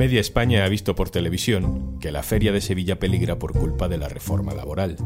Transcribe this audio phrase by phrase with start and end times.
[0.00, 3.98] Media España ha visto por televisión que la feria de Sevilla peligra por culpa de
[3.98, 4.96] la reforma laboral.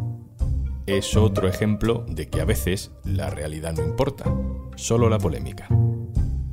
[0.86, 4.32] Es otro ejemplo de que a veces la realidad no importa,
[4.76, 5.66] solo la polémica.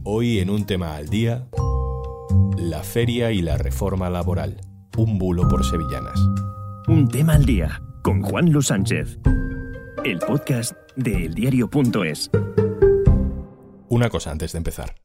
[0.04, 1.50] Hoy en un tema al día,
[2.58, 4.60] la feria y la reforma laboral,
[4.98, 6.20] un bulo por sevillanas.
[6.88, 9.20] Un tema al día con Juan Luis Sánchez,
[10.04, 12.32] el podcast de eldiario.es.
[13.88, 14.96] Una cosa antes de empezar.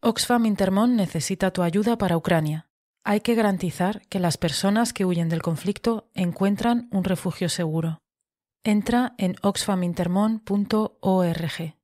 [0.00, 2.68] Oxfam Intermón necesita tu ayuda para Ucrania.
[3.06, 8.00] Hay que garantizar que las personas que huyen del conflicto encuentran un refugio seguro.
[8.64, 11.74] Entra en oxfamintermon.org.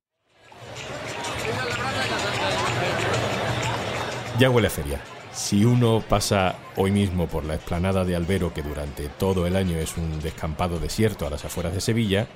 [4.39, 4.99] Ya huele a feria.
[5.35, 9.77] Si uno pasa hoy mismo por la explanada de Albero, que durante todo el año
[9.77, 12.29] es un descampado desierto a las afueras de Sevilla,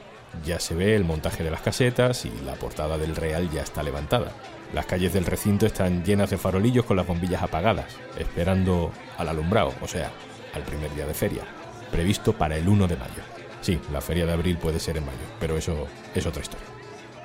[0.45, 3.83] ya se ve el montaje de las casetas y la portada del Real ya está
[3.83, 4.33] levantada.
[4.73, 9.73] Las calles del recinto están llenas de farolillos con las bombillas apagadas, esperando al alumbrado,
[9.81, 10.11] o sea,
[10.55, 11.43] al primer día de feria,
[11.91, 13.23] previsto para el 1 de mayo.
[13.61, 16.67] Sí, la feria de abril puede ser en mayo, pero eso es otra historia.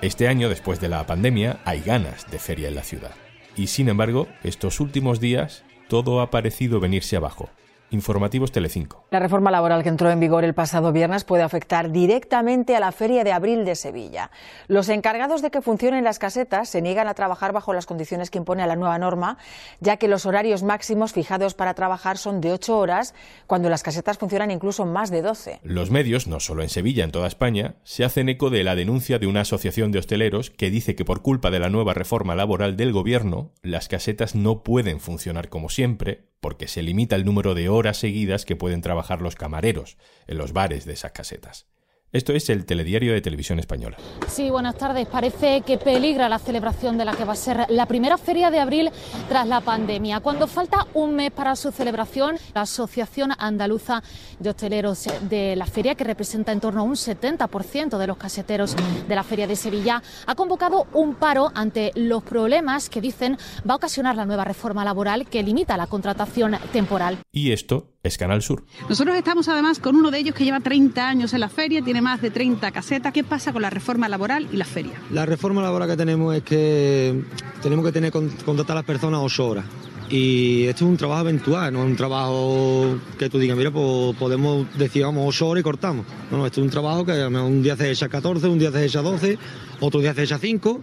[0.02, 3.12] Este año, después de la pandemia, hay ganas de feria en la ciudad.
[3.56, 7.50] Y sin embargo, estos últimos días todo ha parecido venirse abajo.
[7.92, 9.06] Informativos Telecinco.
[9.12, 12.92] La reforma laboral que entró en vigor el pasado viernes puede afectar directamente a la
[12.92, 14.32] Feria de Abril de Sevilla.
[14.68, 18.38] Los encargados de que funcionen las casetas se niegan a trabajar bajo las condiciones que
[18.38, 19.38] impone la nueva norma,
[19.80, 23.14] ya que los horarios máximos fijados para trabajar son de ocho horas,
[23.48, 25.60] cuando las casetas funcionan incluso más de doce.
[25.64, 29.20] Los medios, no solo en Sevilla, en toda España, se hacen eco de la denuncia
[29.20, 32.78] de una asociación de hosteleros que dice que por culpa de la nueva reforma laboral
[32.78, 37.70] del gobierno, las casetas no pueden funcionar como siempre, porque se limita el número de
[37.70, 41.68] horas seguidas que pueden trabajar los camareros en los bares de esas casetas.
[42.12, 43.98] Esto es el telediario de televisión española.
[44.28, 45.06] Sí, buenas tardes.
[45.08, 48.60] Parece que peligra la celebración de la que va a ser la primera feria de
[48.60, 48.90] abril
[49.28, 50.20] tras la pandemia.
[50.20, 54.02] Cuando falta un mes para su celebración, la Asociación Andaluza
[54.39, 58.76] de Hosteleros de la feria, que representa en torno a un 70% de los caseteros
[59.08, 63.38] de la feria de Sevilla, ha convocado un paro ante los problemas que dicen
[63.70, 67.20] va a ocasionar la nueva reforma laboral que limita la contratación temporal.
[67.32, 68.64] Y esto es Canal Sur.
[68.87, 72.02] Nosotros estamos además con uno de ellos que lleva 30 años en la feria, tiene
[72.02, 73.11] más de 30 casetas.
[73.11, 74.93] ¿Qué pasa con la reforma laboral y la feria?
[75.11, 77.21] La reforma laboral que tenemos es que
[77.61, 79.65] tenemos que tener contratar a las personas 8 horas.
[80.09, 84.15] Y esto es un trabajo eventual, no es un trabajo que tú digas, mira, pues
[84.17, 86.05] podemos decir, vamos, 8 horas y cortamos.
[86.32, 88.86] No, no, esto es un trabajo que un día se echa 14, un día se
[88.86, 89.38] echa 12,
[89.82, 90.82] otro día se echa 5.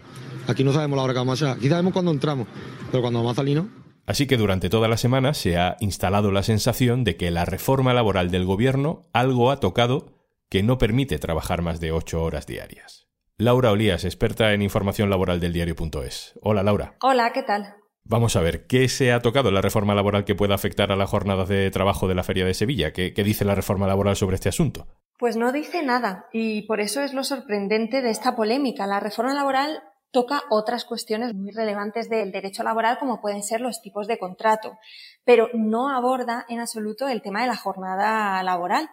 [0.49, 1.57] Aquí no sabemos la hora que vamos a echar.
[1.57, 2.47] Aquí sabemos cuándo entramos,
[2.93, 3.86] pero cuando vamos a salir no.
[4.07, 7.93] Así que durante toda la semana se ha instalado la sensación de que la reforma
[7.93, 10.15] laboral del gobierno algo ha tocado
[10.49, 13.09] que no permite trabajar más de ocho horas diarias.
[13.37, 16.39] Laura Olías, experta en información laboral del diario.es.
[16.41, 16.95] Hola Laura.
[17.03, 17.75] Hola, ¿qué tal?
[18.05, 20.97] Vamos a ver, ¿qué se ha tocado en la reforma laboral que pueda afectar a
[20.97, 22.93] las jornadas de trabajo de la Feria de Sevilla?
[22.93, 24.87] ¿Qué, ¿Qué, dice la reforma laboral sobre este asunto?
[25.19, 28.87] Pues no dice nada, y por eso es lo sorprendente de esta polémica.
[28.87, 29.83] La reforma laboral
[30.17, 34.79] toca otras cuestiones muy relevantes del derecho laboral, como pueden ser los tipos de contrato,
[35.25, 38.89] pero no aborda en absoluto el tema de la jornada laboral.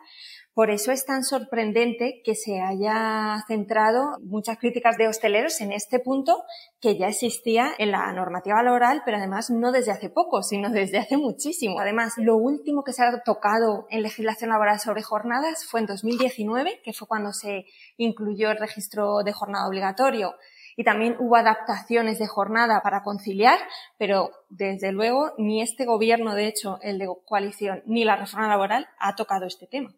[0.53, 5.99] Por eso es tan sorprendente que se haya centrado muchas críticas de hosteleros en este
[5.99, 6.43] punto
[6.81, 10.97] que ya existía en la normativa laboral, pero además no desde hace poco, sino desde
[10.97, 11.79] hace muchísimo.
[11.79, 16.81] Además, lo último que se ha tocado en legislación laboral sobre jornadas fue en 2019,
[16.83, 20.35] que fue cuando se incluyó el registro de jornada obligatorio
[20.75, 23.59] y también hubo adaptaciones de jornada para conciliar,
[23.97, 28.87] pero desde luego ni este gobierno, de hecho, el de coalición, ni la reforma laboral
[28.99, 29.93] ha tocado este tema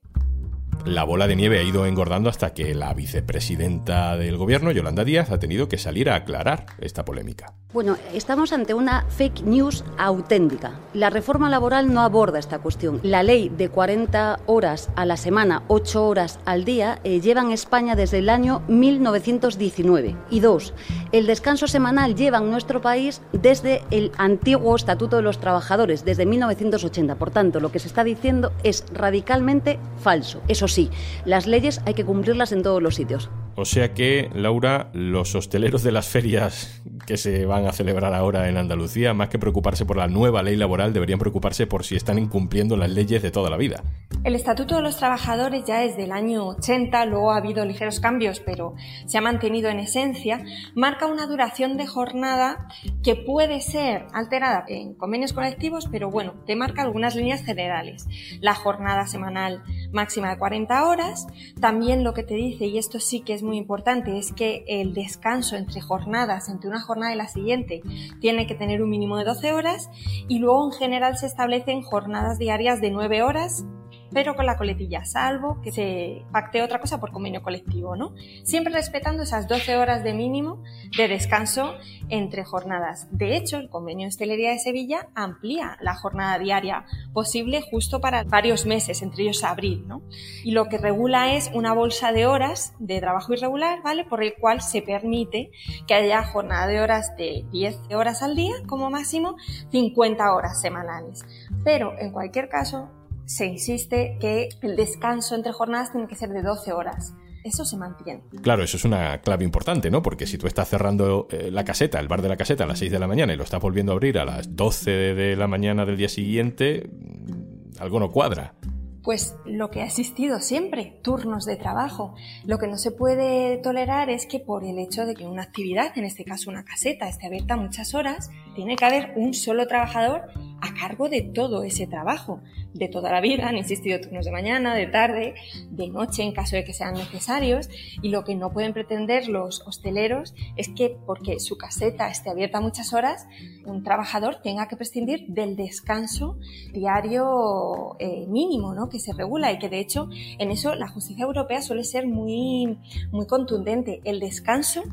[0.86, 5.32] la bola de nieve ha ido engordando hasta que la vicepresidenta del gobierno, Yolanda Díaz,
[5.32, 7.54] ha tenido que salir a aclarar esta polémica.
[7.74, 10.80] Bueno, estamos ante una fake news auténtica.
[10.94, 13.02] La reforma laboral no aborda esta cuestión.
[13.04, 17.52] La ley de 40 horas a la semana, 8 horas al día, eh, lleva en
[17.52, 20.16] España desde el año 1919.
[20.30, 20.74] Y dos,
[21.18, 26.26] el descanso semanal lleva en nuestro país desde el antiguo Estatuto de los Trabajadores, desde
[26.26, 27.16] 1980.
[27.16, 30.42] Por tanto, lo que se está diciendo es radicalmente falso.
[30.50, 30.90] Eso sí,
[31.24, 33.30] las leyes hay que cumplirlas en todos los sitios.
[33.58, 38.50] O sea que, Laura, los hosteleros de las ferias que se van a celebrar ahora
[38.50, 42.20] en Andalucía, más que preocuparse por la nueva ley laboral, deberían preocuparse por si están
[42.20, 43.84] incumpliendo las leyes de toda la vida.
[44.26, 48.42] El Estatuto de los Trabajadores ya es del año 80, luego ha habido ligeros cambios,
[48.42, 48.76] pero
[49.06, 50.44] se ha mantenido en esencia,
[50.74, 52.68] marca una duración de jornada
[53.04, 58.08] que puede ser alterada en convenios colectivos, pero bueno, te marca algunas líneas generales.
[58.42, 61.28] La jornada semanal máxima de 40 horas.
[61.60, 64.94] También lo que te dice, y esto sí que es muy importante, es que el
[64.94, 67.82] descanso entre jornadas, entre una jornada y la siguiente,
[68.20, 69.90] tiene que tener un mínimo de 12 horas
[70.28, 73.66] y luego en general se establecen jornadas diarias de 9 horas
[74.12, 78.14] pero con la coletilla, salvo que se pacte otra cosa por convenio colectivo, ¿no?
[78.44, 80.64] Siempre respetando esas 12 horas de mínimo
[80.98, 81.74] de descanso
[82.10, 83.08] entre jornadas.
[83.12, 88.24] De hecho, el convenio de hostelería de Sevilla amplía la jornada diaria posible justo para
[88.24, 90.02] varios meses, entre ellos abril, ¿no?
[90.44, 94.06] Y lo que regula es una bolsa de horas de trabajo irregular, ¿vale?
[94.06, 95.52] Por el cual se permite
[95.88, 99.36] que haya jornada de horas de 10 horas al día, como máximo
[99.72, 101.24] 50 horas semanales.
[101.64, 102.90] Pero en cualquier caso,
[103.26, 107.14] se insiste que el descanso entre jornadas tiene que ser de 12 horas.
[107.44, 108.24] Eso se mantiene.
[108.42, 110.02] Claro, eso es una clave importante, ¿no?
[110.02, 112.80] Porque si tú estás cerrando eh, la caseta, el bar de la caseta a las
[112.80, 115.48] 6 de la mañana y lo estás volviendo a abrir a las 12 de la
[115.48, 118.56] mañana del día siguiente, mm, algo no cuadra.
[119.04, 122.16] Pues lo que ha existido siempre, turnos de trabajo.
[122.46, 125.96] Lo que no se puede tolerar es que por el hecho de que una actividad,
[125.96, 130.24] en este caso una caseta, esté abierta muchas horas, tiene que haber un solo trabajador
[130.60, 132.42] a cargo de todo ese trabajo
[132.76, 135.36] de toda la vida, han existido turnos de mañana, de tarde,
[135.70, 137.70] de noche en caso de que sean necesarios
[138.02, 142.60] y lo que no pueden pretender los hosteleros es que porque su caseta esté abierta
[142.60, 143.28] muchas horas,
[143.66, 146.38] un trabajador tenga que prescindir del descanso
[146.74, 148.90] diario eh, mínimo ¿no?
[148.90, 152.78] que se regula y que de hecho en eso la justicia europea suele ser muy,
[153.12, 154.02] muy contundente.
[154.04, 154.84] El descanso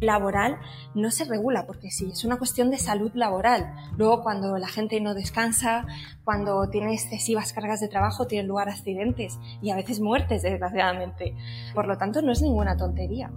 [0.00, 0.58] laboral
[0.94, 3.74] no se regula porque sí, es una cuestión de salud laboral.
[3.96, 5.86] Luego cuando la gente no descansa,
[6.24, 6.94] cuando tiene
[7.32, 11.34] excesivas cargas de trabajo, tienen lugar accidentes y a veces muertes, desgraciadamente.
[11.74, 13.30] Por lo tanto, no es ninguna tontería.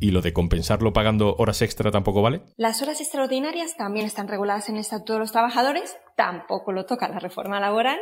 [0.00, 2.42] ¿Y lo de compensarlo pagando horas extra tampoco vale?
[2.56, 7.08] Las horas extraordinarias también están reguladas en el Estatuto de los Trabajadores, tampoco lo toca
[7.08, 7.98] la reforma laboral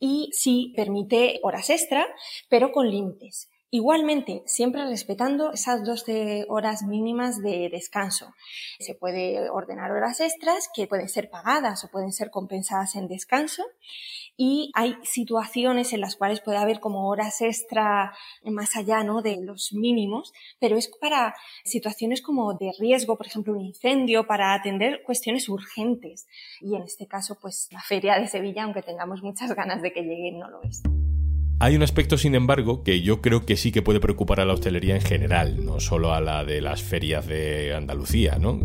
[0.00, 2.06] y sí permite horas extra,
[2.48, 3.50] pero con límites.
[3.70, 8.32] Igualmente, siempre respetando esas 12 horas mínimas de descanso.
[8.78, 13.62] Se puede ordenar horas extras que pueden ser pagadas o pueden ser compensadas en descanso.
[14.38, 19.20] Y hay situaciones en las cuales puede haber como horas extra más allá ¿no?
[19.20, 21.34] de los mínimos, pero es para
[21.64, 26.26] situaciones como de riesgo, por ejemplo, un incendio, para atender cuestiones urgentes.
[26.62, 30.02] Y en este caso, pues la feria de Sevilla, aunque tengamos muchas ganas de que
[30.04, 30.82] llegue, no lo es.
[31.60, 34.52] Hay un aspecto, sin embargo, que yo creo que sí que puede preocupar a la
[34.52, 38.60] hostelería en general, no solo a la de las ferias de Andalucía, ¿no?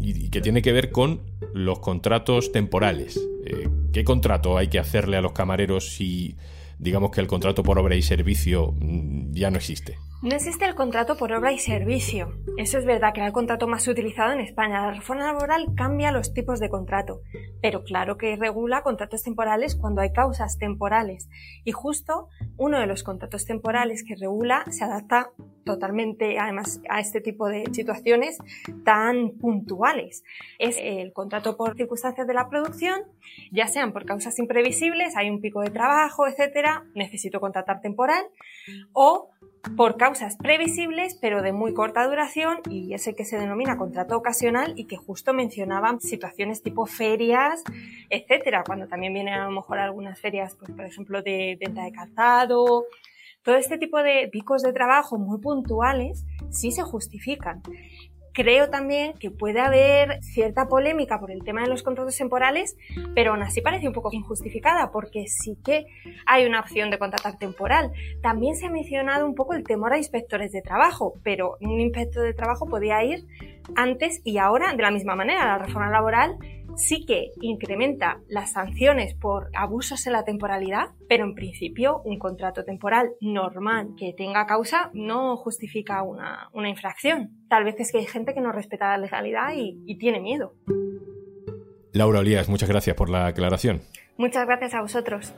[0.00, 3.20] Y, que tiene que ver con los contratos temporales.
[3.44, 6.36] Eh, ¿Qué contrato hay que hacerle a los camareros si
[6.78, 9.98] digamos que el contrato por obra y servicio mm, ya no existe?
[10.20, 12.34] No existe el contrato por obra y servicio.
[12.56, 14.82] Eso es verdad que era el contrato más utilizado en España.
[14.82, 17.20] La reforma laboral cambia los tipos de contrato,
[17.62, 21.28] pero claro que regula contratos temporales cuando hay causas temporales.
[21.62, 25.30] Y justo uno de los contratos temporales que regula se adapta
[25.68, 28.38] totalmente además a este tipo de situaciones
[28.84, 30.24] tan puntuales.
[30.58, 33.02] Es el contrato por circunstancias de la producción,
[33.52, 38.24] ya sean por causas imprevisibles, hay un pico de trabajo, etcétera, necesito contratar temporal,
[38.94, 39.28] o
[39.76, 44.72] por causas previsibles pero de muy corta duración y ese que se denomina contrato ocasional
[44.76, 47.62] y que justo mencionaban situaciones tipo ferias,
[48.08, 51.92] etcétera, cuando también vienen a lo mejor algunas ferias, pues, por ejemplo, de venta de
[51.92, 52.86] calzado,
[53.42, 57.62] todo este tipo de picos de trabajo muy puntuales sí se justifican.
[58.38, 62.76] Creo también que puede haber cierta polémica por el tema de los contratos temporales,
[63.12, 65.86] pero aún así parece un poco injustificada porque sí que
[66.24, 67.90] hay una opción de contratar temporal.
[68.22, 72.22] También se ha mencionado un poco el temor a inspectores de trabajo, pero un inspector
[72.22, 73.26] de trabajo podía ir
[73.74, 75.44] antes y ahora de la misma manera.
[75.44, 76.38] La reforma laboral
[76.78, 82.64] sí que incrementa las sanciones por abusos en la temporalidad, pero en principio un contrato
[82.64, 87.30] temporal normal que tenga causa no justifica una, infracción.
[87.48, 90.54] Tal vez es que hay gente que no respeta la legalidad y, y tiene miedo.
[91.92, 93.80] Laura Olías, muchas gracias por la aclaración.
[94.16, 95.34] Muchas gracias a vosotros.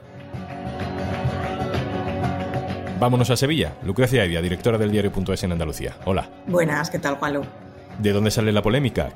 [2.99, 3.77] Vámonos a Sevilla.
[3.83, 5.97] Lucrecia Evia, directora del diario.es en Andalucía.
[6.05, 6.29] Hola.
[6.47, 7.43] Buenas, ¿qué tal, Juanlu?
[7.99, 9.11] ¿De dónde sale la polémica?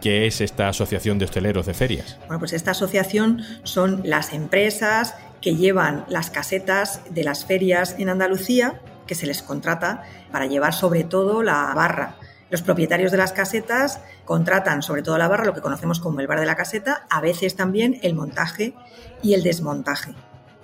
[0.00, 2.18] ¿Qué es esta Asociación de Hosteleros de Ferias?
[2.26, 8.08] Bueno, pues esta asociación son las empresas que llevan las casetas de las ferias en
[8.08, 12.16] Andalucía, que se les contrata para llevar sobre todo la barra.
[12.50, 16.26] Los propietarios de las casetas contratan sobre todo la barra, lo que conocemos como el
[16.26, 18.74] bar de la caseta, a veces también el montaje
[19.22, 20.14] y el desmontaje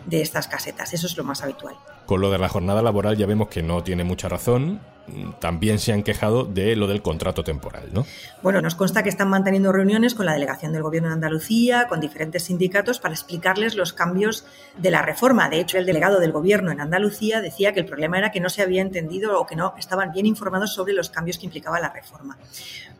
[0.06, 0.92] de estas casetas.
[0.94, 1.74] Eso es lo más habitual.
[2.06, 4.80] Con lo de la jornada laboral ya vemos que no tiene mucha razón.
[5.40, 8.06] También se han quejado de lo del contrato temporal, ¿no?
[8.40, 12.00] Bueno, nos consta que están manteniendo reuniones con la delegación del Gobierno de Andalucía, con
[12.00, 14.46] diferentes sindicatos, para explicarles los cambios
[14.78, 15.48] de la reforma.
[15.48, 18.48] De hecho, el delegado del Gobierno en Andalucía decía que el problema era que no
[18.48, 21.92] se había entendido o que no estaban bien informados sobre los cambios que implicaba la
[21.92, 22.38] reforma.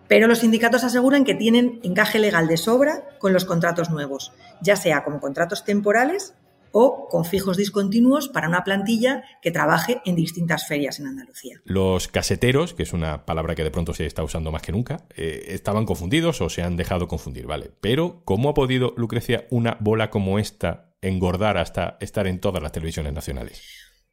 [0.09, 4.75] Pero los sindicatos aseguran que tienen encaje legal de sobra con los contratos nuevos, ya
[4.75, 6.35] sea como contratos temporales
[6.73, 11.61] o con fijos discontinuos para una plantilla que trabaje en distintas ferias en Andalucía.
[11.64, 15.07] Los caseteros, que es una palabra que de pronto se está usando más que nunca,
[15.17, 17.71] eh, estaban confundidos o se han dejado confundir, ¿vale?
[17.81, 22.73] Pero, ¿cómo ha podido, Lucrecia, una bola como esta engordar hasta estar en todas las
[22.73, 23.62] televisiones nacionales?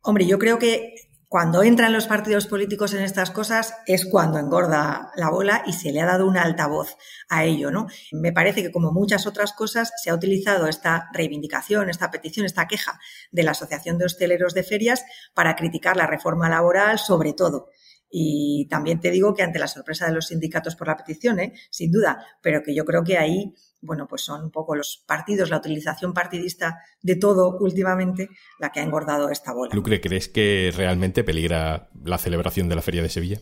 [0.02, 0.94] Hombre, yo creo que
[1.30, 5.92] cuando entran los partidos políticos en estas cosas es cuando engorda la bola y se
[5.92, 6.98] le ha dado una altavoz
[7.30, 7.86] a ello, ¿no?
[8.12, 12.68] Me parece que como muchas otras cosas se ha utilizado esta reivindicación, esta petición, esta
[12.68, 13.00] queja
[13.32, 15.06] de la Asociación de Hosteleros de Ferias
[15.36, 17.70] para criticar la reforma laboral sobre todo.
[18.10, 21.54] Y también te digo que ante la sorpresa de los sindicatos por la petición, ¿eh?
[21.70, 25.50] sin duda, pero que yo creo que ahí bueno, pues son un poco los partidos,
[25.50, 29.74] la utilización partidista de todo últimamente la que ha engordado esta bola.
[29.74, 33.40] Lucre, ¿crees que realmente peligra la celebración de la Feria de Sevilla?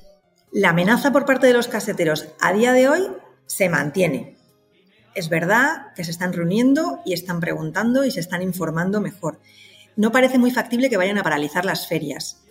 [0.52, 3.08] La amenaza por parte de los caseteros a día de hoy
[3.48, 4.38] se mantiene.
[5.16, 9.40] Es verdad que se están reuniendo y están preguntando y se están informando mejor.
[9.96, 12.46] No parece muy factible que vayan a paralizar las ferias,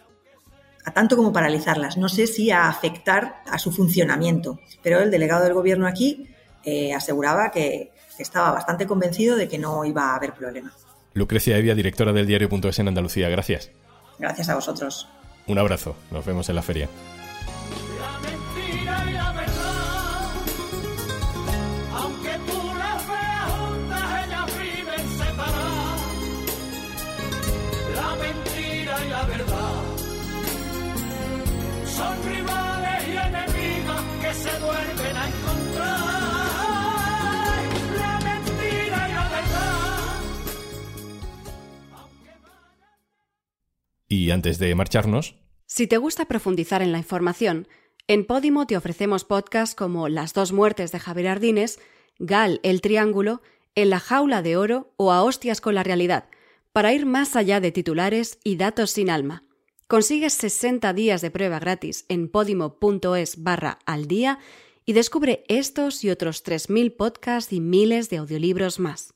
[0.86, 1.98] a tanto como paralizarlas.
[1.98, 6.28] No sé si a afectar a su funcionamiento, pero el delegado del gobierno aquí
[6.64, 10.72] eh, aseguraba que, estaba bastante convencido de que no iba a haber problema.
[11.12, 13.70] Lucrecia Evia, directora del diario.es en Andalucía, gracias.
[14.18, 15.06] Gracias a vosotros.
[15.46, 16.88] Un abrazo, nos vemos en la feria.
[44.16, 45.36] Y antes de marcharnos...
[45.66, 47.68] Si te gusta profundizar en la información,
[48.08, 51.78] en Podimo te ofrecemos podcasts como Las dos muertes de Javier Ardines,
[52.18, 53.42] Gal el Triángulo,
[53.74, 56.30] En la jaula de oro o A hostias con la realidad,
[56.72, 59.44] para ir más allá de titulares y datos sin alma.
[59.86, 64.38] Consigues 60 días de prueba gratis en podimo.es barra al día
[64.86, 69.12] y descubre estos y otros 3.000 podcasts y miles de audiolibros más.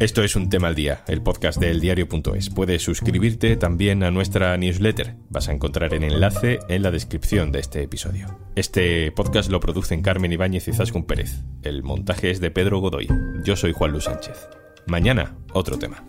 [0.00, 2.48] Esto es un tema al día, el podcast del diario.es.
[2.48, 5.16] Puedes suscribirte también a nuestra newsletter.
[5.28, 8.38] Vas a encontrar el enlace en la descripción de este episodio.
[8.56, 11.42] Este podcast lo producen Carmen Ibáñez y Zascun Pérez.
[11.62, 13.08] El montaje es de Pedro Godoy.
[13.44, 14.48] Yo soy Juan Luis Sánchez.
[14.86, 16.02] Mañana, otro tema.